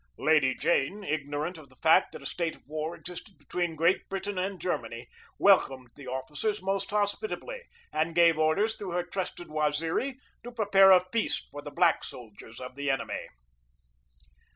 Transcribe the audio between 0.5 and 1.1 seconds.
Jane,